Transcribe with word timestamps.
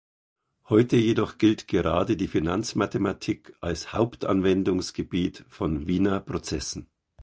Heute 0.67 0.95
jedoch 0.97 1.37
gilt 1.37 1.67
gerade 1.67 2.17
die 2.17 2.27
Finanzmathematik 2.27 3.53
als 3.59 3.93
Hauptanwendungsgebiet 3.93 5.45
von 5.47 5.85
Wiener-Prozessen. 5.85 6.89